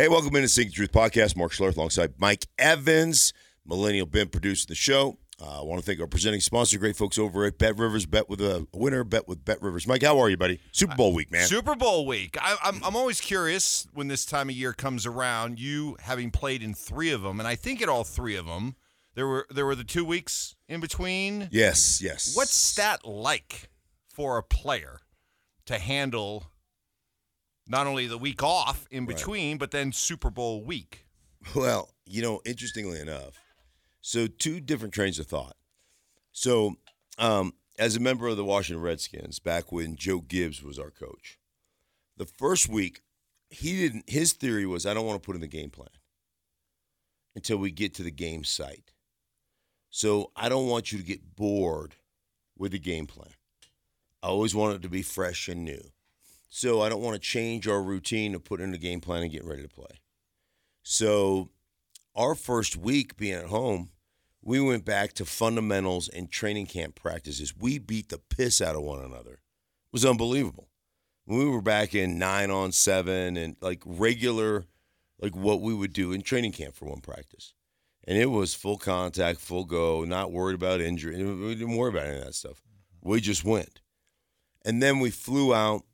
[0.00, 1.36] Hey, welcome into Stinky Truth Podcast.
[1.36, 3.34] Mark Schlereth alongside Mike Evans,
[3.66, 5.18] Millennial Ben producing the show.
[5.38, 8.06] Uh, I want to thank our presenting sponsor, great folks over at Bet Rivers.
[8.06, 9.86] Bet with a winner, bet with Bet Rivers.
[9.86, 10.58] Mike, how are you, buddy?
[10.72, 11.46] Super Bowl week, man.
[11.46, 12.38] Super Bowl week.
[12.40, 15.60] I, I'm, I'm always curious when this time of year comes around.
[15.60, 18.76] You having played in three of them, and I think at all three of them,
[19.16, 21.50] there were there were the two weeks in between.
[21.52, 22.34] Yes, yes.
[22.34, 23.68] What's that like
[24.08, 25.00] for a player
[25.66, 26.46] to handle
[27.70, 29.16] not only the week off in Right.
[29.16, 31.06] between, but then Super Bowl week?
[31.54, 33.38] Well, you know, interestingly enough,
[34.02, 35.56] so two different trains of thought.
[36.32, 36.76] So,
[37.16, 41.38] um, as a member of the Washington Redskins, back when Joe Gibbs was our coach,
[42.16, 43.00] the first week,
[43.48, 44.10] he didn't.
[44.10, 45.88] His theory was, I don't want to put in the game plan
[47.34, 48.92] until we get to the game site.
[49.88, 51.94] So I don't want you to get bored
[52.56, 53.32] with the game plan.
[54.22, 55.80] I always want it to be fresh and new.
[56.50, 59.30] So I don't want to change our routine of putting in the game plan and
[59.30, 60.00] getting ready to play.
[60.82, 61.50] So,
[62.16, 63.90] our first week being at home,
[64.42, 67.54] we went back to fundamentals and training camp practices.
[67.56, 69.34] We beat the piss out of one another.
[69.34, 70.68] It was unbelievable.
[71.24, 74.64] We were back in nine on seven and like regular,
[75.20, 77.54] like what we would do in training camp for one practice.
[78.08, 81.22] And it was full contact, full go, not worried about injury.
[81.22, 82.60] We didn't worry about any of that stuff.
[83.02, 83.80] We just went.
[84.64, 85.84] And then we flew out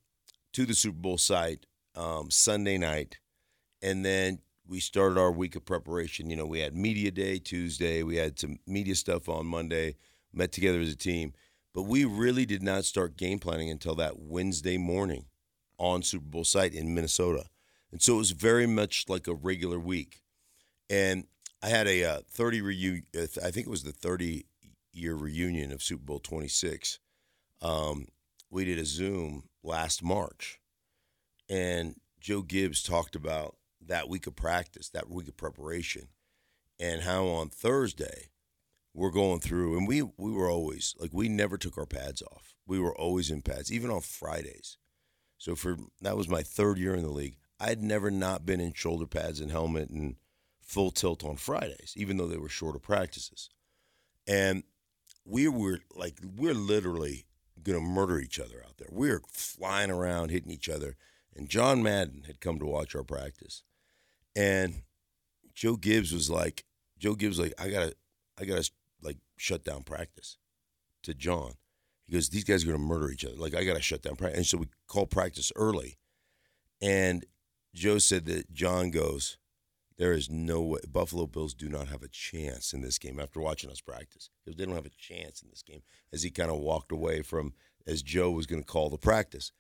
[0.57, 3.19] to the Super Bowl site um, Sunday night.
[3.83, 6.31] And then we started our week of preparation.
[6.31, 9.97] You know, we had media day Tuesday, we had some media stuff on Monday,
[10.33, 11.35] met together as a team,
[11.75, 15.27] but we really did not start game planning until that Wednesday morning
[15.77, 17.45] on Super Bowl site in Minnesota.
[17.93, 20.23] And so it was very much like a regular week.
[20.89, 21.27] And
[21.63, 24.47] I had a uh, 30 reunion, I think it was the 30
[24.95, 26.99] year reunion of Super Bowl 26.
[27.61, 28.07] Um,
[28.51, 30.61] we did a Zoom last March,
[31.49, 36.09] and Joe Gibbs talked about that week of practice, that week of preparation,
[36.79, 38.31] and how on Thursday
[38.95, 42.55] we're going through, and we we were always like we never took our pads off.
[42.67, 44.79] We were always in pads, even on Fridays.
[45.39, 47.37] So for that was my third year in the league.
[47.61, 50.17] I had never not been in shoulder pads and helmet and
[50.61, 53.51] full tilt on Fridays, even though they were shorter practices.
[54.27, 54.65] And
[55.25, 57.27] we were like, we're literally
[57.63, 58.89] going to murder each other out there.
[58.91, 60.97] We were flying around, hitting each other.
[61.35, 63.63] And John Madden had come to watch our practice.
[64.35, 64.83] And
[65.55, 66.65] Joe Gibbs was like,
[66.99, 67.95] Joe Gibbs like, I gotta,
[68.41, 68.71] I gotta
[69.03, 70.39] like shut down practice
[71.03, 71.55] to John.
[72.07, 73.37] He goes, these guys are gonna murder each other.
[73.37, 74.37] Like I gotta shut down practice.
[74.39, 75.99] And so we called practice early.
[76.81, 77.25] And
[77.75, 79.39] Joe said that John goes,
[79.99, 83.41] there is no way Buffalo Bills do not have a chance in this game after
[83.41, 84.31] watching us practice.
[84.45, 87.23] He They don't have a chance in this game as he kind of walked away
[87.23, 87.55] from
[87.87, 89.53] as Joe was going to call the practice.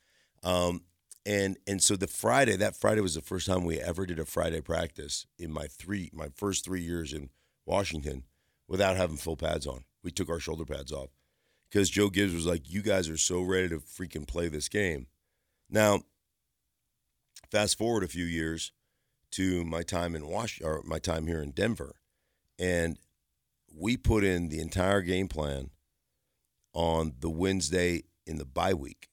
[0.43, 0.83] Um,
[1.25, 4.25] and and so the Friday, that Friday was the first time we ever did a
[4.25, 7.31] Friday practice in my three my first three years in
[7.65, 8.25] Washington
[8.69, 9.85] without having full pads on.
[10.05, 11.11] We took our shoulder pads off
[11.69, 15.09] because Joe Gibbs was like, "You guys are so ready to freaking play this game."
[15.69, 16.03] Now,
[17.51, 18.71] fast forward a few years
[19.33, 21.97] to my time in Wash or my time here in Denver,
[22.59, 22.99] and
[23.75, 25.71] we put in the entire game plan
[26.73, 29.09] on the Wednesday in the bye week.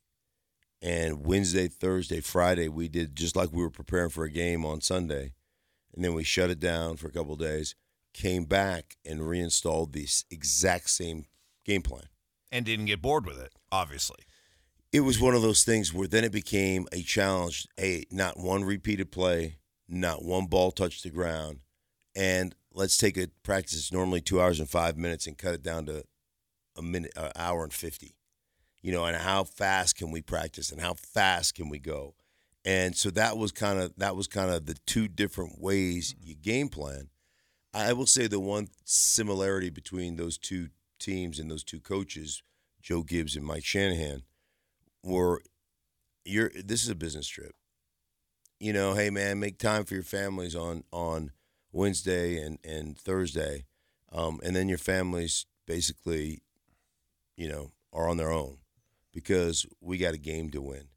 [0.81, 4.81] And Wednesday, Thursday, Friday, we did just like we were preparing for a game on
[4.81, 5.33] Sunday.
[5.95, 7.75] And then we shut it down for a couple of days,
[8.13, 11.25] came back and reinstalled the exact same
[11.65, 12.03] game plan.
[12.51, 14.25] And didn't get bored with it, obviously.
[14.91, 17.67] It was one of those things where then it became a challenge.
[17.77, 19.57] Hey, not one repeated play,
[19.87, 21.59] not one ball touched the ground.
[22.15, 25.63] And let's take a practice that's normally two hours and five minutes and cut it
[25.63, 26.03] down to
[26.77, 28.15] a minute, an hour and 50
[28.83, 32.13] you know, and how fast can we practice and how fast can we go?
[32.65, 36.27] And so that was kind of that was kind of the two different ways mm-hmm.
[36.27, 37.09] you game plan.
[37.73, 42.43] I will say the one similarity between those two teams and those two coaches,
[42.81, 44.23] Joe Gibbs and Mike Shanahan,
[45.01, 45.41] were
[46.23, 47.55] you're this is a business trip.
[48.59, 51.31] You know, hey man, make time for your families on on
[51.71, 53.65] Wednesday and and Thursday,
[54.11, 56.41] um, and then your families basically,
[57.37, 58.57] you know, are on their own
[59.13, 60.87] because we got a game to win.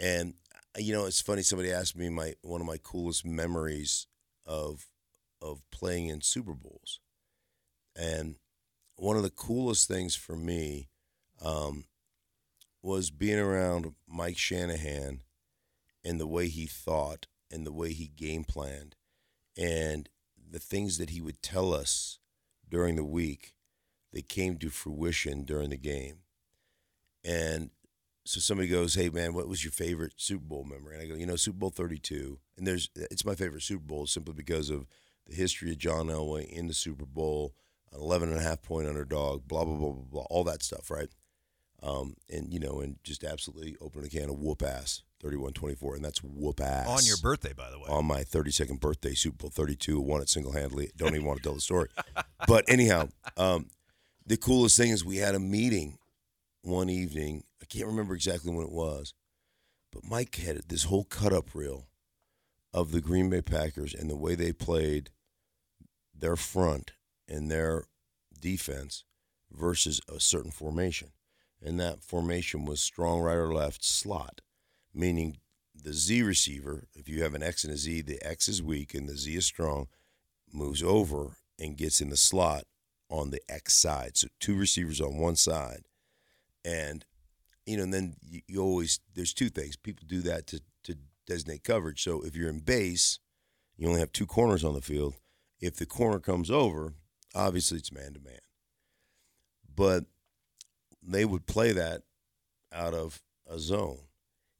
[0.00, 1.42] And uh, you know, it's funny.
[1.42, 4.06] Somebody asked me my one of my coolest memories
[4.44, 4.86] of
[5.40, 7.00] of playing in Super Bowls,
[7.96, 8.36] and
[8.96, 10.88] one of the coolest things for me
[11.42, 11.84] um,
[12.82, 15.22] was being around Mike Shanahan
[16.06, 18.94] and the way he thought and the way he game planned
[19.56, 20.08] and
[20.48, 22.20] the things that he would tell us
[22.68, 23.54] during the week
[24.12, 26.18] that came to fruition during the game.
[27.24, 27.70] And
[28.24, 31.14] so somebody goes, "Hey man, what was your favorite Super Bowl memory?" And I go,
[31.14, 34.86] "You know, Super Bowl 32." And there's it's my favorite Super Bowl simply because of
[35.26, 37.54] the history of John Elway in the Super Bowl,
[37.92, 40.90] an 11 and a half point underdog, blah blah blah blah blah, all that stuff,
[40.90, 41.10] right?
[41.82, 46.04] Um, and you know, and just absolutely open a can of whoop ass, 31-24, and
[46.04, 47.86] that's whoop ass On your birthday, by the way.
[47.88, 50.90] on my 32nd birthday, Super Bowl 32, won it single handedly.
[50.96, 51.88] Don't even want to tell the story.
[52.46, 53.70] But anyhow, um,
[54.24, 55.98] the coolest thing is we had a meeting
[56.62, 57.42] one evening.
[57.60, 59.14] I can't remember exactly when it was,
[59.92, 61.88] but Mike had this whole cut up reel
[62.72, 65.10] of the Green Bay Packers and the way they played
[66.14, 66.92] their front
[67.28, 67.86] and their
[68.38, 69.02] defense
[69.50, 71.08] versus a certain formation.
[71.60, 74.40] And that formation was strong right or left slot,
[74.96, 75.36] meaning
[75.74, 78.94] the Z receiver, if you have an X and a Z, the X is weak
[78.94, 79.88] and the Z is strong,
[80.52, 82.64] moves over and gets in the slot
[83.08, 84.16] on the X side.
[84.16, 85.84] So two receivers on one side.
[86.64, 87.04] And,
[87.66, 89.76] you know, and then you, you always, there's two things.
[89.76, 90.96] People do that to, to
[91.26, 92.02] designate coverage.
[92.02, 93.18] So if you're in base,
[93.76, 95.14] you only have two corners on the field.
[95.60, 96.94] If the corner comes over,
[97.34, 98.40] obviously it's man to man.
[99.74, 100.04] But
[101.02, 102.02] they would play that
[102.72, 104.00] out of a zone.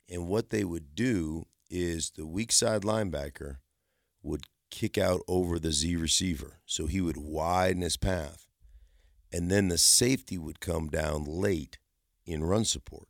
[0.08, 3.56] And what they would do is the weak side linebacker
[4.22, 6.60] would kick out over the Z receiver.
[6.66, 8.46] So he would widen his path.
[9.32, 11.78] And then the safety would come down late
[12.24, 13.08] in run support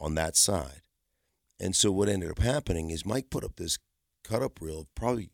[0.00, 0.82] on that side.
[1.60, 3.78] And so what ended up happening is Mike put up this
[4.24, 5.30] cut up reel of probably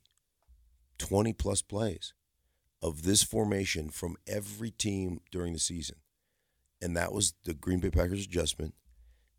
[0.98, 2.12] 20 plus plays
[2.82, 5.96] of this formation from every team during the season.
[6.82, 8.74] And that was the Green Bay Packers adjustment.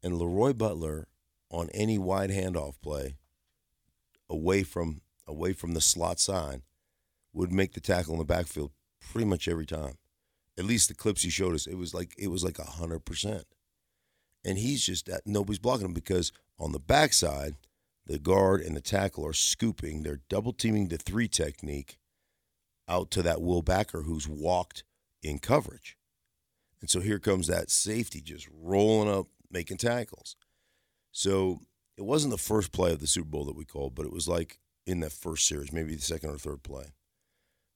[0.01, 1.07] And LeRoy Butler
[1.49, 3.17] on any wide handoff play
[4.29, 6.61] away from away from the slot side
[7.33, 9.97] would make the tackle in the backfield pretty much every time.
[10.57, 13.45] At least the clips he showed us, it was like it was like hundred percent.
[14.43, 17.55] And he's just that nobody's blocking him because on the backside,
[18.05, 20.03] the guard and the tackle are scooping.
[20.03, 21.97] They're double teaming the three technique
[22.87, 24.83] out to that Will Backer who's walked
[25.21, 25.97] in coverage.
[26.81, 30.35] And so here comes that safety just rolling up, making tackles.
[31.11, 31.61] So
[31.97, 34.27] it wasn't the first play of the Super Bowl that we called, but it was
[34.27, 36.93] like in the first series, maybe the second or third play.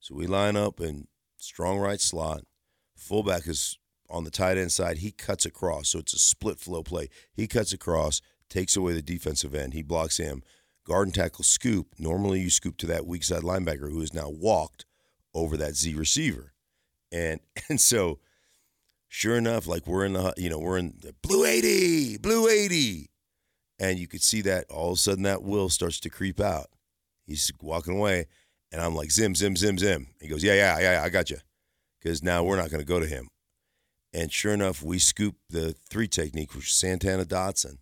[0.00, 2.42] So we line up in strong right slot.
[2.96, 3.78] Fullback is
[4.10, 4.98] on the tight end side.
[4.98, 5.88] He cuts across.
[5.90, 7.08] So it's a split flow play.
[7.32, 9.74] He cuts across, takes away the defensive end.
[9.74, 10.42] He blocks him.
[10.86, 11.94] Guard and tackle scoop.
[11.98, 14.84] Normally you scoop to that weak side linebacker who has now walked
[15.32, 16.52] over that Z receiver.
[17.10, 18.20] And and so
[19.08, 23.10] sure enough, like we're in the you know, we're in the blue 80, blue 80.
[23.78, 26.68] And you could see that all of a sudden that will starts to creep out.
[27.26, 28.26] He's walking away,
[28.70, 30.08] and I'm like, Zim, Zim, Zim, Zim.
[30.20, 31.38] He goes, Yeah, yeah, yeah, I got you.
[32.00, 33.28] Because now we're not going to go to him.
[34.12, 37.78] And sure enough, we scoop the three technique, is Santana Dotson.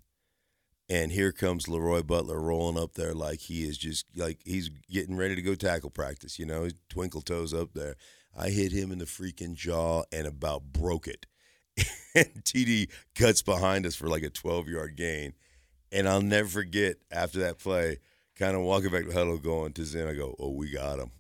[0.89, 5.17] And here comes LeRoy Butler rolling up there like he is just like he's getting
[5.17, 6.39] ready to go tackle practice.
[6.39, 7.97] You know, twinkle toes up there.
[8.37, 11.27] I hit him in the freaking jaw and about broke it.
[12.15, 15.35] and TD cuts behind us for like a 12 yard gain.
[15.93, 17.99] And I'll never forget after that play,
[18.39, 20.99] kind of walking back to the huddle going to Zim, I go, Oh, we got
[20.99, 21.11] him.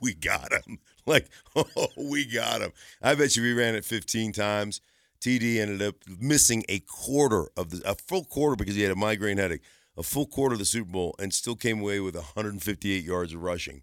[0.00, 0.78] we got him.
[1.06, 2.72] Like, oh, we got him.
[3.02, 4.80] I bet you we ran it 15 times.
[5.20, 8.96] TD ended up missing a quarter of the, a full quarter because he had a
[8.96, 9.62] migraine headache,
[9.96, 13.42] a full quarter of the Super Bowl and still came away with 158 yards of
[13.42, 13.82] rushing.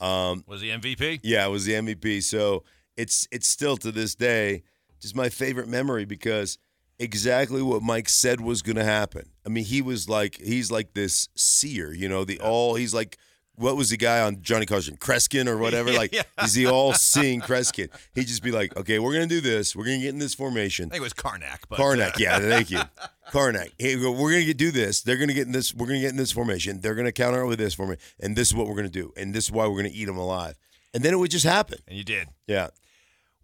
[0.00, 1.20] Um, Was he MVP?
[1.22, 2.22] yeah, it was the MVP.
[2.22, 2.64] So
[2.96, 4.62] it's it's still to this day
[5.00, 6.58] just my favorite memory because
[6.98, 9.30] exactly what Mike said was going to happen.
[9.44, 13.18] I mean, he was like he's like this seer, you know, the all he's like
[13.56, 15.92] what was the guy on Johnny Carson, Kreskin or whatever?
[15.94, 16.22] Like yeah.
[16.40, 17.88] he's the all seeing Kreskin.
[18.14, 19.76] He'd just be like, okay, we're gonna do this.
[19.76, 20.86] We're gonna get in this formation.
[20.86, 21.68] I think it was Carnac.
[21.68, 22.80] But, Carnac, uh, yeah, thank you.
[23.30, 23.70] Carnac.
[23.78, 25.02] Hey, we're going to do this.
[25.02, 25.74] They're going to get in this.
[25.74, 26.80] We're going to get in this formation.
[26.80, 28.92] They're going to counter it with this formation, and this is what we're going to
[28.92, 30.56] do, and this is why we're going to eat them alive.
[30.92, 31.78] And then it would just happen.
[31.88, 32.28] And you did.
[32.46, 32.68] Yeah.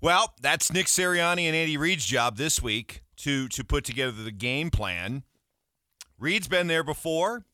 [0.02, 4.33] Well, that's Nick Sirianni and Andy Reid's job this week to to put together the
[4.33, 5.25] game plan.
[6.19, 7.45] Reid's been there before.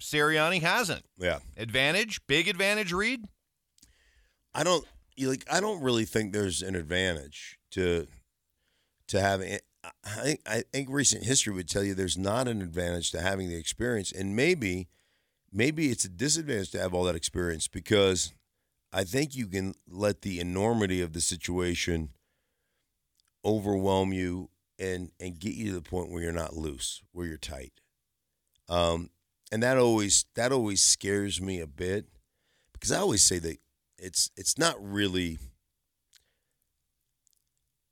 [0.00, 1.04] Sirianni hasn't.
[1.18, 1.38] Yeah.
[1.56, 3.24] Advantage, big advantage, Reid.
[4.54, 4.84] I don't
[5.18, 5.44] like.
[5.50, 8.06] I don't really think there's an advantage to
[9.08, 9.58] to having.
[10.04, 13.48] I think I think recent history would tell you there's not an advantage to having
[13.48, 14.88] the experience, and maybe
[15.52, 18.32] maybe it's a disadvantage to have all that experience because
[18.92, 22.10] I think you can let the enormity of the situation
[23.44, 27.36] overwhelm you and and get you to the point where you're not loose, where you're
[27.36, 27.72] tight.
[28.68, 29.10] Um,
[29.50, 32.06] and that always that always scares me a bit
[32.72, 33.58] because I always say that
[33.98, 35.38] it's it's not really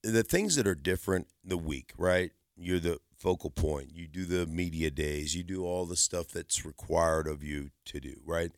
[0.03, 2.31] the things that are different the week, right?
[2.57, 3.91] You're the focal point.
[3.93, 5.35] You do the media days.
[5.35, 8.21] You do all the stuff that's required of you to do.
[8.25, 8.53] Right.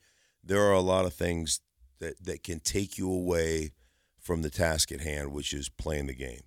[0.44, 1.60] There are a lot of things
[2.00, 3.72] that that can take you away
[4.20, 6.42] from the task at hand, which is playing the game.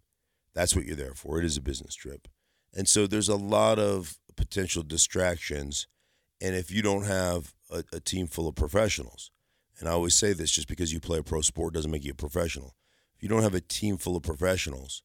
[0.54, 1.40] That's what you're there for.
[1.40, 2.28] It is a business trip.
[2.74, 5.88] And so there's a lot of potential distractions.
[6.40, 9.32] And if you don't have a, a, team full of professionals,
[9.80, 12.12] and I always say this just because you play a pro sport doesn't make you
[12.12, 12.76] a professional.
[13.16, 15.04] If you don't have a team full of professionals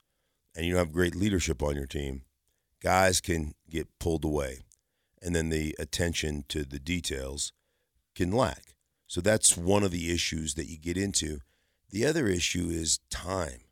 [0.55, 2.23] and you don't have great leadership on your team,
[2.83, 4.61] guys can get pulled away.
[5.23, 7.53] And then the attention to the details
[8.15, 8.76] can lack.
[9.07, 11.39] So that's one of the issues that you get into.
[11.91, 13.67] The other issue is time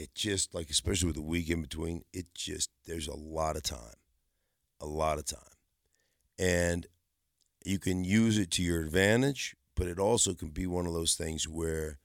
[0.00, 3.62] it just like especially with the week in between, it just there's a lot of
[3.62, 3.98] time,
[4.80, 5.58] a lot of time,
[6.38, 6.86] and
[7.66, 11.14] you can use it to your advantage, but it also can be one of those
[11.16, 11.98] things where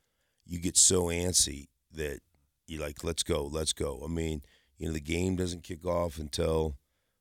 [0.45, 2.19] you get so antsy that
[2.67, 4.01] you're like let's go, let's go.
[4.03, 4.41] I mean,
[4.77, 6.75] you know, the game doesn't kick off until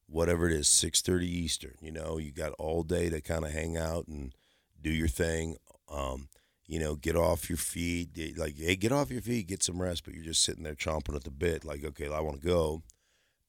[0.08, 1.76] whatever it is, six thirty Eastern.
[1.80, 4.34] You know, you got all day to kind of hang out and
[4.84, 5.56] do your thing.
[5.90, 6.28] Um,
[6.66, 8.38] you know, get off your feet.
[8.38, 10.04] Like, hey, get off your feet, get some rest.
[10.04, 12.82] But you're just sitting there chomping at the bit, like, okay, I want to go.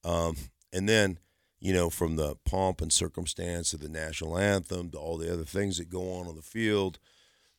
[0.04, 0.36] Um,
[0.72, 1.18] and then,
[1.60, 5.44] you know, from the pomp and circumstance of the national anthem to all the other
[5.44, 6.98] things that go on on the field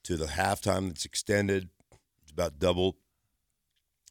[0.04, 1.70] to the halftime that's extended,
[2.22, 2.98] it's about double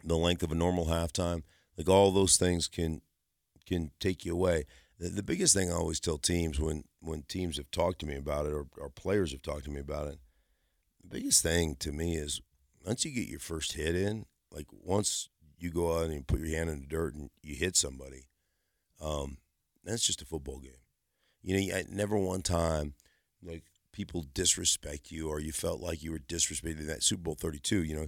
[0.04, 1.42] the length of a normal halftime.
[1.76, 3.02] Like all those things can
[3.66, 4.64] can take you away.
[4.98, 8.16] The, the biggest thing I always tell teams when when teams have talked to me
[8.16, 10.18] about it or, or players have talked to me about it
[11.08, 12.40] the biggest thing to me is
[12.84, 16.40] once you get your first hit in, like once you go out and you put
[16.40, 18.28] your hand in the dirt and you hit somebody,
[19.00, 19.38] um,
[19.84, 20.72] that's just a football game.
[21.42, 22.94] You know, never one time
[23.42, 27.36] like people disrespect you or you felt like you were disrespected in that Super Bowl
[27.38, 27.84] 32.
[27.84, 28.06] You know,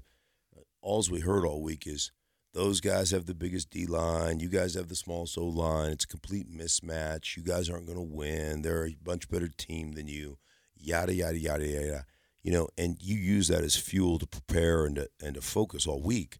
[0.82, 2.10] alls we heard all week is
[2.58, 4.40] those guys have the biggest D line.
[4.40, 5.90] You guys have the smallest O line.
[5.90, 7.36] It's a complete mismatch.
[7.36, 8.62] You guys aren't going to win.
[8.62, 10.38] They're a much better team than you.
[10.76, 12.04] Yada yada yada yada
[12.42, 15.86] you know, and you use that as fuel to prepare and to, and to focus
[15.86, 16.38] all week.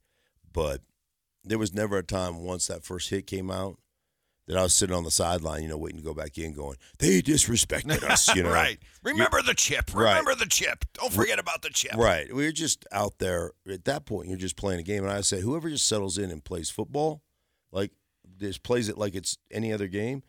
[0.53, 0.81] But
[1.45, 3.79] there was never a time once that first hit came out
[4.49, 6.77] that I was sitting on the sideline, you know, waiting to go back in, going,
[6.99, 8.51] "They disrespected us," you know.
[8.51, 8.79] right.
[9.05, 9.95] Remember the chip.
[9.95, 10.39] Remember right.
[10.39, 10.85] the chip.
[10.95, 11.95] Don't forget about the chip.
[11.95, 12.35] Right.
[12.35, 14.29] We were just out there at that point.
[14.29, 17.23] You're just playing a game, and I said, whoever just settles in and plays football,
[17.71, 17.93] like
[18.39, 20.23] just plays it like it's any other game,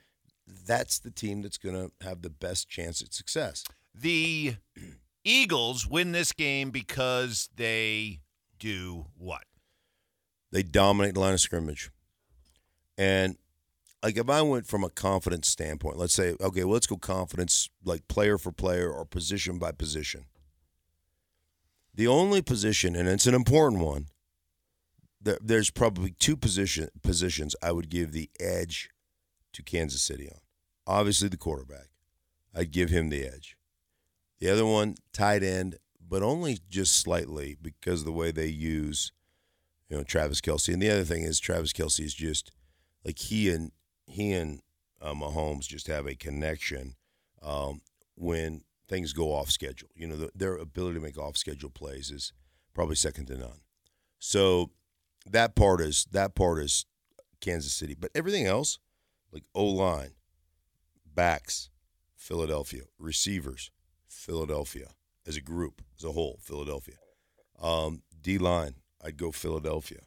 [0.47, 3.63] that's the team that's going to have the best chance at success.
[3.95, 4.55] The
[5.23, 8.19] Eagles win this game because they
[8.57, 9.43] do what?
[10.51, 11.91] They dominate the line of scrimmage.
[12.97, 13.37] And
[14.01, 17.69] like if I went from a confidence standpoint, let's say, okay, well, let's go confidence
[17.83, 20.25] like player for player or position by position.
[21.93, 24.05] The only position, and it's an important one,
[25.21, 28.89] there, there's probably two position positions I would give the edge
[29.53, 30.39] to Kansas City on.
[30.87, 31.87] Obviously, the quarterback.
[32.55, 33.57] I'd give him the edge.
[34.39, 39.11] The other one, tight end, but only just slightly because the way they use,
[39.89, 40.73] you know, Travis Kelce.
[40.73, 42.51] And the other thing is Travis Kelce is just
[43.03, 43.71] like he and
[44.09, 44.61] he and
[45.01, 46.95] uh, Mahomes just have a connection
[47.41, 47.81] um,
[48.15, 49.89] when things go off schedule.
[49.95, 52.33] You know, the, their ability to make off schedule plays is
[52.73, 53.61] probably second to none.
[54.19, 54.71] So
[55.25, 56.85] that part is that part is
[57.39, 58.79] Kansas City, but everything else,
[59.31, 60.11] like O line,
[61.05, 61.69] backs,
[62.15, 63.71] Philadelphia, receivers,
[64.07, 64.87] Philadelphia
[65.27, 66.95] as a group, as a whole, Philadelphia.
[67.61, 70.01] Um, D line, I'd go Philadelphia.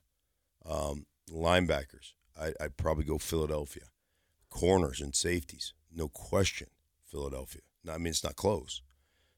[0.66, 3.84] Um, linebackers, I, I'd probably go Philadelphia.
[4.52, 6.68] Corners and safeties, no question,
[7.06, 7.62] Philadelphia.
[7.90, 8.82] I mean, it's not close.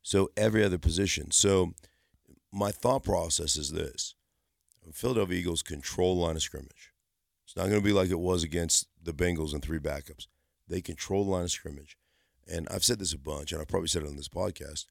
[0.02, 1.30] So every other position.
[1.30, 1.73] So
[2.52, 4.14] my thought process is this:
[4.92, 6.92] Philadelphia Eagles control line of scrimmage.
[7.44, 10.26] It's not going to be like it was against the Bengals and three backups.
[10.68, 11.97] They control the line of scrimmage
[12.47, 14.87] and I've said this a bunch, and I've probably said it on this podcast.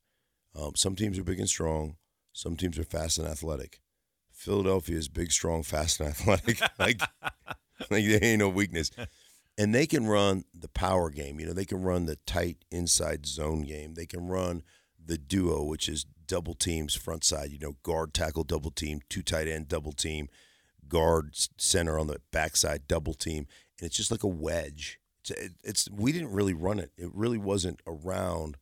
[0.56, 1.98] Um, some teams are big and strong.
[2.32, 3.80] Some teams are fast and athletic.
[4.32, 6.60] Philadelphia is big, strong, fast, and athletic.
[6.80, 7.01] like,
[7.92, 8.92] like there ain't no weakness.
[9.57, 11.39] And they can run the power game.
[11.39, 13.93] You know, they can run the tight inside zone game.
[13.93, 14.63] They can run
[15.03, 17.51] the duo, which is double teams front side.
[17.51, 20.27] You know, guard tackle double team, two tight end double team,
[20.88, 23.45] guard center on the backside double team,
[23.79, 25.00] and it's just like a wedge
[25.63, 26.91] it's we didn't really run it.
[26.98, 28.57] It really wasn't around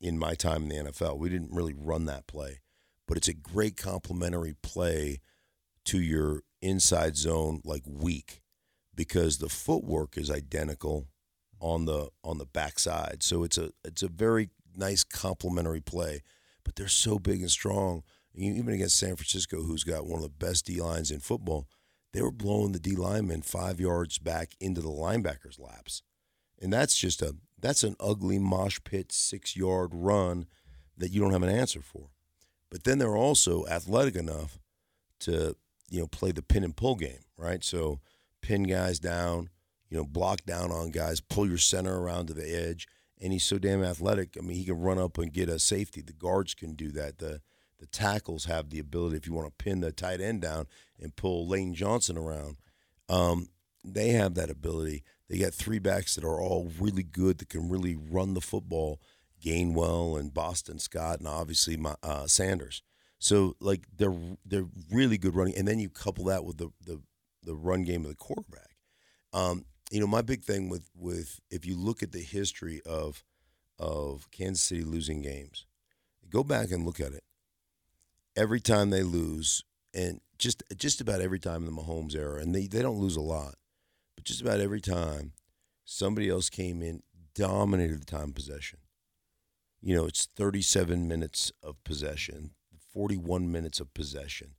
[0.00, 1.18] in my time in the NFL.
[1.18, 2.60] We didn't really run that play,
[3.06, 5.20] but it's a great complementary play
[5.86, 8.40] to your inside zone like weak
[8.94, 11.08] because the footwork is identical
[11.60, 13.22] on the on the backside.
[13.22, 16.22] So it's a it's a very nice complementary play,
[16.64, 18.02] but they're so big and strong.
[18.32, 21.66] Even against San Francisco, who's got one of the best D lines in football,
[22.12, 26.02] they were blowing the D lineman five yards back into the linebackers' laps.
[26.60, 30.46] And that's just a that's an ugly mosh pit six yard run
[30.96, 32.10] that you don't have an answer for.
[32.70, 34.60] But then they're also athletic enough
[35.20, 35.56] to,
[35.88, 37.64] you know, play the pin and pull game, right?
[37.64, 38.00] So
[38.42, 39.50] pin guys down,
[39.88, 42.86] you know, block down on guys, pull your center around to the edge.
[43.22, 44.36] And he's so damn athletic.
[44.38, 46.00] I mean, he can run up and get a safety.
[46.00, 47.18] The guards can do that.
[47.18, 47.40] The
[47.78, 50.66] the tackles have the ability, if you want to pin the tight end down
[51.00, 52.58] and pull Lane Johnson around,
[53.08, 53.48] um,
[53.82, 55.02] they have that ability.
[55.30, 59.00] They got three backs that are all really good that can really run the football.
[59.42, 62.82] Gainwell and Boston Scott and obviously my, uh, Sanders.
[63.18, 67.00] So like they're they're really good running, and then you couple that with the the,
[67.42, 68.76] the run game of the quarterback.
[69.32, 73.24] Um, you know, my big thing with with if you look at the history of
[73.78, 75.66] of Kansas City losing games,
[76.28, 77.24] go back and look at it
[78.36, 82.54] every time they lose, and just just about every time in the Mahomes era, and
[82.54, 83.54] they, they don't lose a lot,
[84.16, 85.32] but just about every time
[85.84, 87.02] somebody else came in,
[87.34, 88.78] dominated the time possession.
[89.82, 92.50] You know, it's 37 minutes of possession,
[92.92, 94.52] 41 minutes of possession.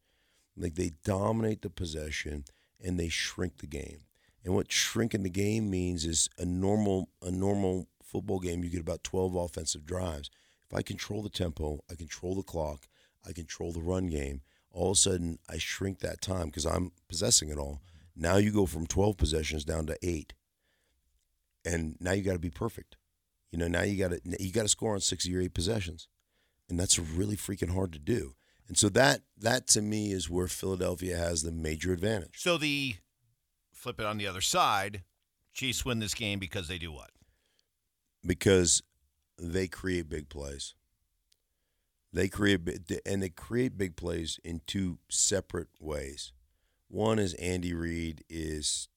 [0.57, 2.45] Like they dominate the possession
[2.83, 4.01] and they shrink the game.
[4.43, 8.81] And what shrinking the game means is a normal a normal football game you get
[8.81, 10.29] about 12 offensive drives.
[10.69, 12.87] If I control the tempo, I control the clock,
[13.27, 14.41] I control the run game.
[14.71, 17.81] All of a sudden, I shrink that time because I'm possessing it all.
[18.15, 20.33] Now you go from 12 possessions down to eight,
[21.65, 22.95] and now you got to be perfect.
[23.51, 26.07] You know, now you got to you got to score on six or eight possessions,
[26.69, 28.35] and that's really freaking hard to do.
[28.71, 32.35] And so that that to me is where Philadelphia has the major advantage.
[32.41, 32.95] So the
[33.73, 35.03] flip it on the other side,
[35.51, 37.09] Chiefs win this game because they do what?
[38.25, 38.81] Because
[39.37, 40.73] they create big plays.
[42.13, 42.61] They create
[43.05, 46.31] and they create big plays in two separate ways.
[46.87, 48.87] One is Andy Reid is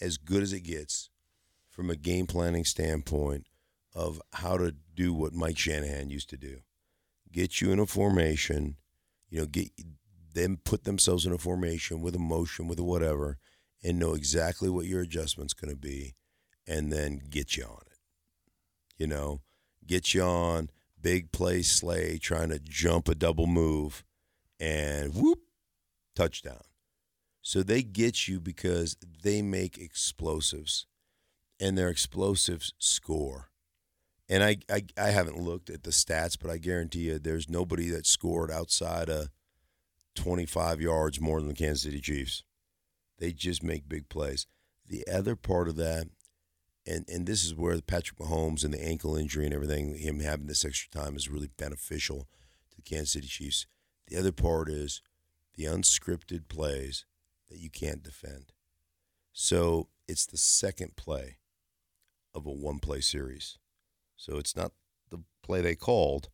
[0.00, 1.10] as good as it gets
[1.68, 3.48] from a game planning standpoint
[3.94, 6.60] of how to do what Mike Shanahan used to do.
[7.30, 8.76] Get you in a formation,
[9.28, 9.70] you know, get
[10.34, 13.38] them put themselves in a formation with a motion, with a whatever,
[13.82, 16.14] and know exactly what your adjustment's going to be,
[16.66, 17.98] and then get you on it.
[18.96, 19.40] You know,
[19.86, 24.04] get you on big play Slay trying to jump a double move
[24.58, 25.40] and whoop,
[26.14, 26.62] touchdown.
[27.42, 30.86] So they get you because they make explosives
[31.60, 33.50] and their explosives score.
[34.28, 37.88] And I, I, I haven't looked at the stats, but I guarantee you there's nobody
[37.90, 39.28] that scored outside of
[40.16, 42.42] 25 yards more than the Kansas City Chiefs.
[43.18, 44.46] They just make big plays.
[44.86, 46.08] The other part of that
[46.88, 50.46] and and this is where Patrick Mahomes and the ankle injury and everything, him having
[50.46, 52.26] this extra time is really beneficial
[52.70, 53.66] to the Kansas City Chiefs.
[54.06, 55.02] The other part is
[55.54, 57.04] the unscripted plays
[57.50, 58.52] that you can't defend.
[59.32, 61.38] So it's the second play
[62.34, 63.58] of a one play series.
[64.18, 64.72] So it's not
[65.10, 66.28] the play they called,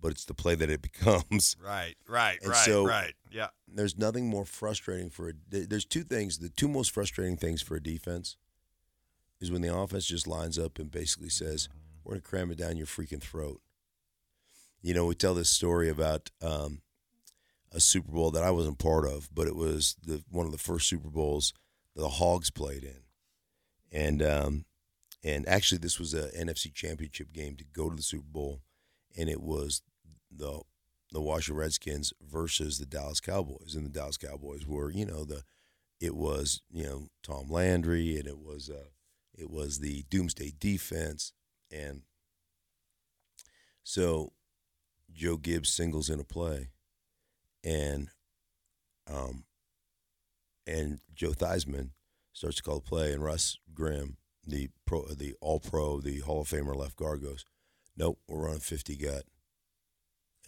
[0.00, 1.56] but it's the play that it becomes.
[1.64, 3.14] Right, right, And right, so- right.
[3.30, 3.48] Yeah.
[3.66, 5.32] There's nothing more frustrating for a.
[5.48, 6.38] There's two things.
[6.38, 8.36] The two most frustrating things for a defense
[9.40, 11.68] is when the offense just lines up and basically says,
[12.02, 13.60] "We're going to cram it down your freaking throat."
[14.80, 16.80] You know, we tell this story about um,
[17.70, 20.58] a Super Bowl that I wasn't part of, but it was the one of the
[20.58, 21.52] first Super Bowls
[21.94, 23.02] the Hogs played in,
[23.92, 24.64] and um,
[25.24, 28.62] and actually this was a NFC Championship game to go to the Super Bowl,
[29.16, 29.82] and it was
[30.30, 30.60] the
[31.10, 35.42] the Washington Redskins versus the Dallas Cowboys, and the Dallas Cowboys were you know the
[36.00, 38.88] it was you know Tom Landry, and it was uh,
[39.34, 41.32] it was the Doomsday defense,
[41.70, 42.02] and
[43.82, 44.32] so
[45.12, 46.70] Joe Gibbs singles in a play,
[47.64, 48.08] and
[49.10, 49.44] um,
[50.66, 51.90] and Joe Theismann
[52.32, 56.40] starts to call the play, and Russ Grimm, the pro, the All Pro, the Hall
[56.40, 57.44] of Famer left guard, goes,
[57.96, 59.24] "Nope, we're running fifty gut."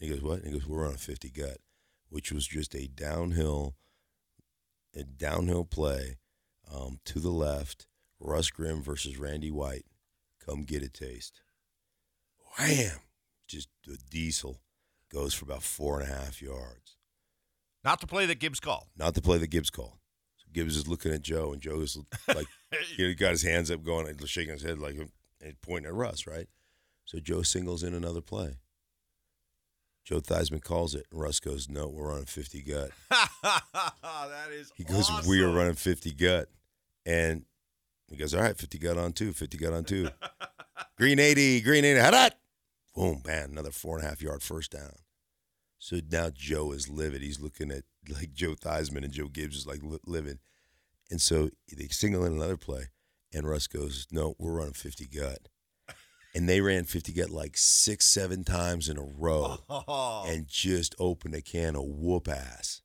[0.01, 1.59] And he goes, "What?" And he goes, "We're running fifty gut,"
[2.09, 3.77] which was just a downhill,
[4.95, 6.17] a downhill play
[6.73, 7.87] um, to the left.
[8.19, 9.87] Russ Grimm versus Randy White.
[10.45, 11.41] Come get a taste.
[12.59, 12.99] Wham!
[13.49, 14.61] Just the diesel
[15.11, 16.97] goes for about four and a half yards.
[17.83, 18.89] Not the play that Gibbs called.
[18.97, 20.00] Not the play that Gibbs called.
[20.53, 22.47] Gibbs is looking at Joe, and Joe is like,
[22.97, 24.97] he got his hands up, going, and shaking his head like
[25.41, 26.49] and pointing at Russ, right?
[27.05, 28.57] So Joe singles in another play.
[30.05, 34.85] Joe Theismann calls it, and Russ goes, "No, we're running 50 gut." that is He
[34.85, 35.29] goes, awesome.
[35.29, 36.49] "We are running 50 gut,"
[37.07, 37.45] and
[38.09, 40.09] he goes, "All right, 50 gut on two, 50 gut on two,
[40.99, 42.39] green 80, green 80, how that?"
[42.95, 44.95] Boom, man, another four and a half yard first down.
[45.79, 47.23] So now Joe is livid.
[47.23, 50.39] He's looking at like Joe Theismann and Joe Gibbs is like li- livid.
[51.11, 52.85] And so they single in another play,
[53.33, 55.49] and Russ goes, "No, we're running 50 gut."
[56.33, 60.25] And they ran 50 gut like six, seven times in a row Oh.
[60.29, 62.83] and just opened a can of whoop ass.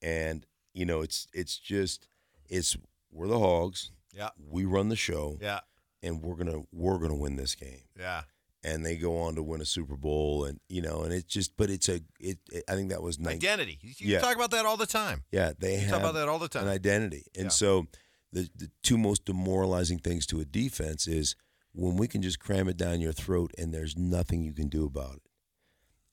[0.00, 2.08] And you know, it's it's just
[2.48, 2.74] it's
[3.12, 3.90] we're the Hogs.
[4.14, 4.30] Yeah.
[4.38, 5.60] We run the show, Yeah.
[6.02, 7.82] and we're gonna we're gonna win this game.
[7.98, 8.22] Yeah.
[8.66, 11.54] And they go on to win a Super Bowl, and you know, and it's just,
[11.56, 12.38] but it's a, it.
[12.50, 13.34] it I think that was nice.
[13.34, 13.78] Identity.
[13.82, 14.20] You, Yeah.
[14.20, 15.22] talk about that all the time.
[15.30, 16.68] Yeah, they talk about that all the an time.
[16.68, 17.50] identity, and Yeah.
[17.50, 17.86] so
[18.32, 21.36] the the two most demoralizing things to a defense is
[21.72, 24.86] when we can just cram it down your throat, and there's nothing you can do
[24.86, 25.22] about it.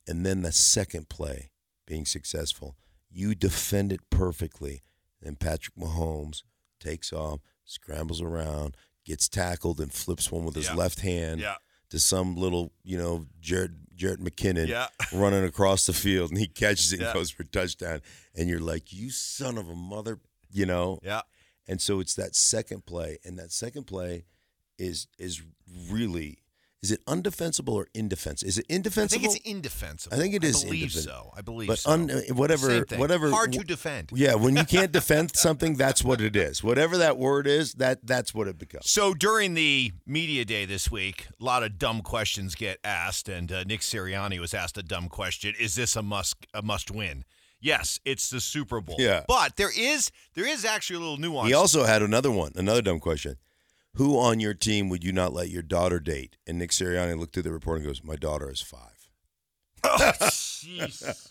[0.08, 1.52] And then the second play
[1.88, 2.76] being successful,
[3.10, 4.82] you defend it perfectly,
[5.24, 6.44] and Patrick Mahomes
[6.80, 10.76] takes off, scrambles around, gets tackled, and flips one with his Yeah.
[10.76, 11.56] left hand yeah.
[11.92, 14.88] To some little, you know, Jared Jarrett McKinnon Yeah.
[15.14, 17.08] running across the field, and he catches it Yeah.
[17.08, 18.02] and goes for a touchdown,
[18.36, 20.20] and you're like, you son of a mother,
[20.52, 21.00] you know.
[21.04, 21.22] Yeah.
[21.68, 24.26] And so it's that second play, and that second play
[24.80, 25.42] is is
[25.90, 26.40] really
[26.82, 28.50] is it undefensible or indefensible?
[28.50, 29.20] Is it indefensible?
[29.24, 30.16] I think it's indefensible.
[30.16, 31.32] I think it is I believe so.
[31.38, 31.92] I believe but so.
[31.92, 33.00] un, whatever, Same thing.
[33.00, 33.30] whatever.
[33.30, 34.10] Hard to defend.
[34.14, 36.64] Yeah, when you can't defend something, that's what it is.
[36.64, 38.90] Whatever that word is, that that's what it becomes.
[38.90, 43.52] So during the media day this week, a lot of dumb questions get asked, and
[43.52, 47.26] uh, Nick Sirianni was asked a dumb question: Is this a must a must win?
[47.64, 48.96] Yes, it's the Super Bowl.
[48.98, 49.24] Yeah.
[49.28, 51.48] but there is there is actually a little nuance.
[51.48, 53.36] He also had another one, another dumb question.
[53.96, 56.38] Who on your team would you not let your daughter date?
[56.48, 59.10] And Nick Sirianni looked through the report and goes, "My daughter is five.
[59.84, 61.30] oh, jeez.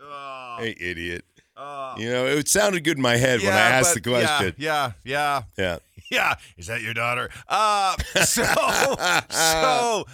[0.00, 1.24] Oh, Hey, idiot.
[1.56, 1.94] oh.
[1.98, 4.54] You know, it sounded good in my head when I Yeah, asked the question.
[4.58, 5.78] Yeah, yeah, Yeah.
[6.10, 6.34] yeah.
[6.56, 7.30] Is that your daughter?
[7.48, 8.44] Uh, so,
[9.30, 10.04] so,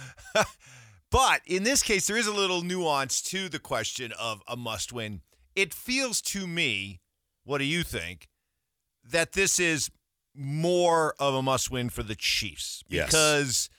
[1.11, 4.91] but in this case, there is a little nuance to the question of a must
[4.93, 5.21] win.
[5.55, 7.01] It feels to me,
[7.43, 8.27] what do you think,
[9.03, 9.91] that this is
[10.35, 13.07] more of a must win for the Chiefs Yes.
[13.07, 13.69] because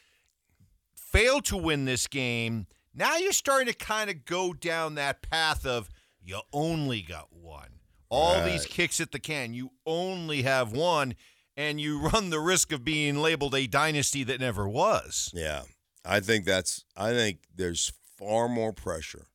[0.95, 2.67] fail to win this game.
[2.95, 5.89] Now you're starting to kind of go down that path of
[6.23, 7.69] you only got one.
[8.11, 11.15] All these kicks at the can, you only have one,
[11.57, 15.31] and you run the risk of being labeled a dynasty that never was.
[15.33, 15.63] Yeah.
[16.05, 19.29] I think that's I think there's far more pressure.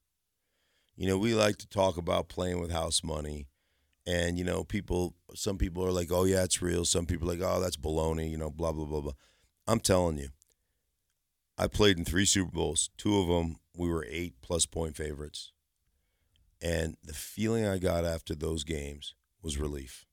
[0.96, 3.48] You know, we like to talk about playing with house money.
[4.08, 6.86] And, you know, people some people are like, Oh yeah, it's real.
[6.86, 9.12] Some people are like, Oh, that's baloney, you know, blah, blah, blah, blah.
[9.68, 10.30] I'm telling you,
[11.58, 12.90] I played in three Super Bowls.
[12.98, 15.52] Two of them we were eight plus point favorites.
[16.62, 20.06] And the feeling I got after those games was relief.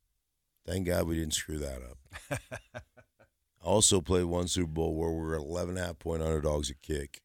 [0.66, 2.40] Thank God we didn't screw that up.
[2.74, 2.80] I
[3.62, 6.74] also played one Super Bowl where we were 11 and a half point underdogs a
[6.74, 7.22] kick.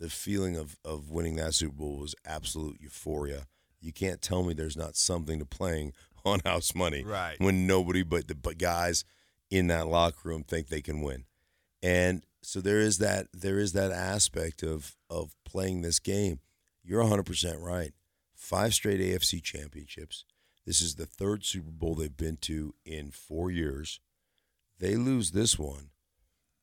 [0.00, 3.46] The feeling of, of winning that Super Bowl was absolute euphoria.
[3.82, 5.92] You can't tell me there's not something to playing
[6.24, 7.36] on house money Right.
[7.38, 9.04] when nobody but the but guys
[9.50, 11.24] in that locker room think they can win.
[11.82, 16.38] And so there is that there is that aspect of of playing this game.
[16.84, 17.92] You're 100% right.
[18.34, 20.24] Five straight AFC championships.
[20.66, 24.00] This is the third Super Bowl they've been to in 4 years.
[24.78, 25.90] They lose this one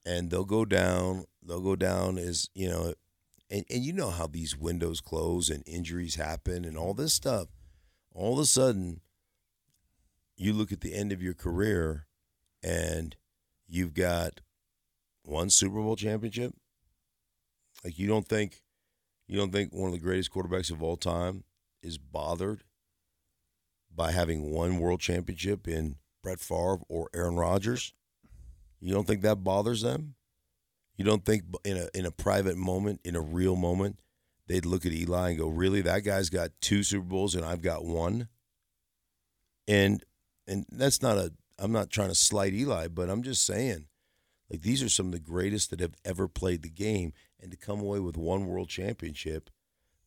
[0.06, 2.94] and they'll go down, they'll go down as, you know,
[3.50, 7.48] and, and you know how these windows close and injuries happen and all this stuff.
[8.14, 9.02] All of a sudden,
[10.38, 12.08] you look at the end of your career
[12.64, 13.16] and
[13.68, 14.42] you've got
[15.24, 16.54] one Super Bowl championship.
[17.84, 18.62] Like you don't think
[19.28, 21.44] you don't think one of the greatest quarterbacks of all time
[21.82, 22.64] is bothered
[23.94, 27.94] by having one world championship in Brett Favre or Aaron Rodgers?
[28.80, 30.16] You don't think that bothers them?
[31.00, 34.02] You don't think in a in a private moment, in a real moment,
[34.48, 35.82] they'd look at Eli and go, "Really?
[35.82, 38.28] That guy's got two Super Bowls and I've got one?"
[39.66, 40.04] And
[40.46, 43.86] and that's not a I'm not trying to slight Eli, but I'm just saying
[44.52, 47.58] like these are some of the greatest that have ever played the game and to
[47.58, 49.50] come away with one world championship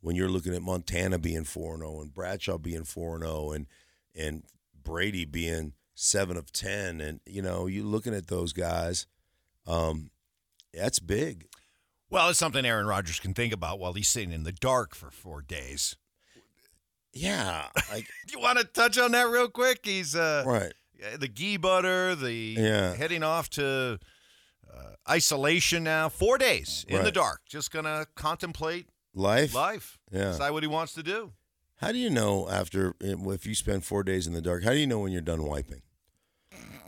[0.02, 3.66] when you're looking at Montana being 4 0 and Bradshaw being 4 0 and
[4.14, 4.42] and
[4.84, 9.06] Brady being 7 of 10 and you know, you're looking at those guys
[9.66, 10.10] um
[10.74, 11.46] that's big.
[12.10, 15.10] Well, it's something Aaron Rodgers can think about while he's sitting in the dark for
[15.10, 15.96] four days.
[17.14, 19.80] Yeah, like Do you want to touch on that real quick?
[19.84, 20.72] He's uh, right.
[21.18, 22.94] the ghee butter, the Yeah.
[22.94, 23.98] heading off to
[24.72, 26.08] uh, isolation now.
[26.08, 29.54] Four days in the dark, just gonna contemplate Life.
[29.54, 29.98] life.
[30.10, 30.30] Yeah.
[30.30, 31.32] Decide what he wants to do.
[31.76, 34.78] How do you know after if you spend 4 days in the dark, how do
[34.78, 35.82] you know when you're done wiping?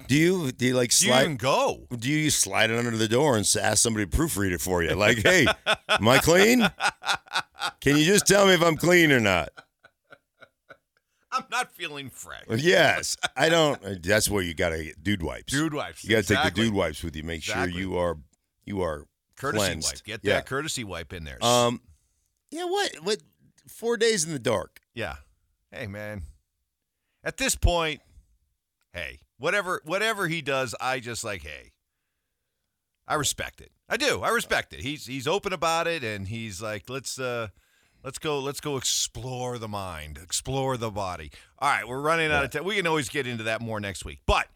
[0.06, 1.86] Do you do you like Do you slide even go?
[1.98, 4.94] do you slide it under the door and ask somebody to proofread it for you?
[4.94, 5.46] Like, hey,
[5.88, 6.60] am I clean?
[7.80, 9.48] Can you just tell me if I'm clean or not?
[11.32, 12.44] I'm not feeling fresh.
[12.48, 14.02] Yes, I don't.
[14.02, 15.52] That's where you got to get dude wipes.
[15.52, 16.04] Dude wipes.
[16.04, 17.24] you got to take the dude wipes with you.
[17.24, 17.72] Make Exactly.
[17.72, 18.16] sure you are
[18.64, 19.04] you are
[19.36, 19.94] courtesy cleansed.
[19.96, 20.04] wipe.
[20.04, 20.34] Get yeah.
[20.34, 21.42] that courtesy wipe in there.
[21.44, 21.80] Um,
[22.50, 22.64] yeah.
[22.66, 22.92] What?
[23.02, 23.18] What?
[23.68, 24.80] Four days in the dark.
[24.94, 25.16] yeah.
[25.72, 26.22] Hey man.
[27.24, 28.00] At this point,
[28.92, 31.72] hey, whatever whatever he does, I just like, hey.
[33.06, 33.70] I respect it.
[33.86, 34.22] I do.
[34.22, 34.80] I respect it.
[34.80, 37.48] He's he's open about it and he's like, let's uh
[38.02, 41.30] let's go let's go explore the mind, explore the body.
[41.58, 42.64] All right, we're running out of time.
[42.64, 44.20] We can always get into that more next week.
[44.24, 44.48] But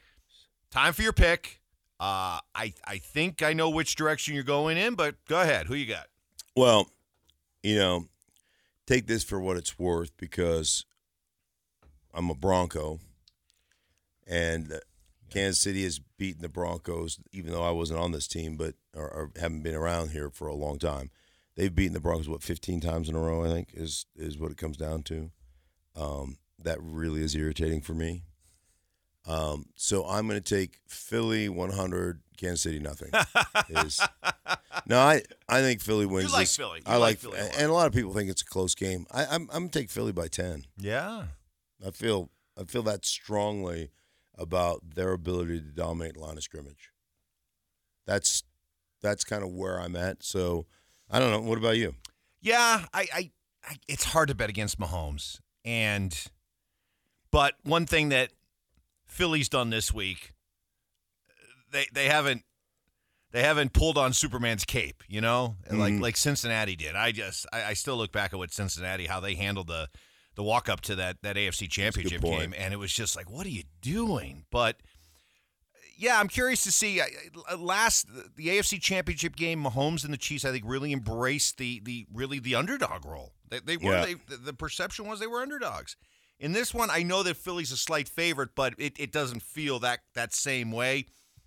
[0.70, 1.61] time for your pick.
[2.01, 5.66] Uh I I think I know which direction you're going in, but go ahead.
[5.66, 6.07] Who you got?
[6.57, 6.88] Well,
[7.62, 8.07] you know,
[8.87, 10.87] take this for what it's worth because
[12.14, 13.01] I'm a Bronco,
[14.28, 14.78] and uh,
[15.30, 19.08] Kansas City has beaten the Broncos, even though I wasn't on this team, but or,
[19.08, 21.10] or haven't been around here for a long time.
[21.56, 23.44] They've beaten the Broncos what 15 times in a row.
[23.44, 25.30] I think is is what it comes down to.
[25.96, 28.22] Um, that really is irritating for me.
[29.26, 33.10] Um, so I'm going to take Philly 100, Kansas City nothing.
[33.68, 34.00] is
[34.86, 36.28] no, I I think Philly wins.
[36.28, 36.56] You like this.
[36.56, 36.78] Philly.
[36.78, 39.06] You I like Philly and a lot of people think it's a close game.
[39.10, 40.64] I, I'm I'm gonna take Philly by ten.
[40.78, 41.24] Yeah.
[41.86, 43.90] I feel I feel that strongly
[44.38, 46.90] about their ability to dominate line of scrimmage.
[48.07, 48.44] That's
[49.03, 50.22] that's kind of where I'm at.
[50.22, 50.66] So
[51.11, 51.40] I don't know.
[51.40, 51.94] What about you?
[52.40, 53.31] Yeah, I, I,
[53.64, 55.40] I it's hard to bet against Mahomes.
[55.64, 56.16] And
[57.31, 58.31] but one thing that
[59.07, 60.33] Philly's done this week,
[61.70, 62.44] they they haven't
[63.33, 66.01] they haven't pulled on Superman's cape, you know, like Mhm.
[66.01, 66.94] like Cincinnati did.
[66.96, 69.88] I just I, I still look back at what Cincinnati how they handled the
[70.38, 73.44] the walk up to that that AFC Championship game, and it was just like, what
[73.44, 74.44] are you doing?
[74.53, 74.77] But
[75.96, 77.03] yeah, I'm curious to see.
[77.59, 82.07] Last the AFC Championship game, Mahomes and the Chiefs, I think, really embraced the the
[82.14, 83.33] really the underdog role.
[83.51, 84.05] They, they were Yeah.
[84.07, 85.96] they, the- the perception was they were underdogs.
[86.38, 89.81] In this one, I know that Philly's a slight favorite, but it, it doesn't feel
[89.81, 91.07] that that same way.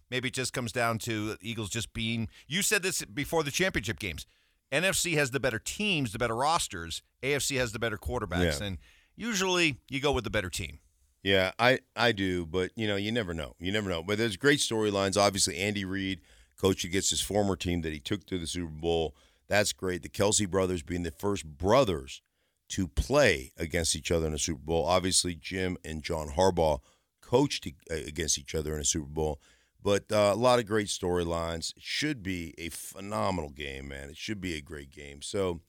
[0.09, 2.27] Maybe it just comes down to Eagles just being.
[2.45, 4.25] You said this before the championship games.
[4.71, 7.01] NFC has the better teams, the better rosters.
[7.23, 8.65] AFC has the better quarterbacks, Yeah.
[8.67, 8.77] and
[9.15, 10.79] usually you go with the better team.
[11.23, 13.55] Yeah, I I do, but you know, you never know.
[13.59, 14.01] You never know.
[14.01, 15.17] But there's great storylines.
[15.17, 16.21] Obviously, Andy Reid,
[16.57, 19.15] coach against his former team that he took to the Super Bowl.
[19.47, 20.01] That's great.
[20.01, 22.21] The Kelce brothers being the first brothers
[22.69, 24.85] to play against each other in a Super Bowl.
[24.85, 26.79] Obviously, Jim and John Harbaugh
[27.21, 29.41] coached against each other in a Super Bowl.
[29.83, 31.75] But uh, a lot of great storylines.
[31.75, 34.09] It should be a phenomenal game, man.
[34.09, 35.21] It should be a great game.
[35.21, 35.61] So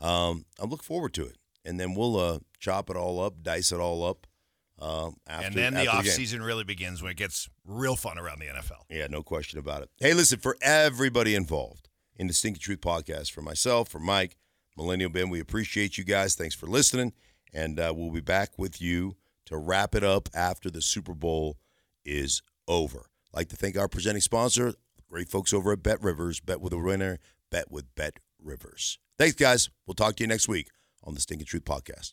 [0.00, 1.38] um, I'm looking forward to it.
[1.64, 4.26] And then we'll uh, chop it all up, dice it all up.
[4.78, 8.46] Um, after, and then the offseason really begins when it gets real fun around the
[8.46, 8.82] NFL.
[8.90, 9.90] Yeah, no question about it.
[9.98, 14.36] Hey, listen, for everybody involved in the Stinky Truth podcast, for myself, for Mike,
[14.76, 16.34] Millennial Ben, we appreciate you guys.
[16.34, 17.12] Thanks for listening.
[17.52, 21.56] And uh, we'll be back with you to wrap it up after the Super Bowl
[22.04, 23.06] is over.
[23.34, 24.74] Like to thank our presenting sponsor,
[25.10, 26.40] great folks over at Bet Rivers.
[26.40, 27.18] Bet with a winner,
[27.50, 28.98] bet with Bet Rivers.
[29.18, 29.70] Thanks, guys.
[29.86, 30.68] We'll talk to you next week
[31.02, 32.12] on the Stinky Truth podcast.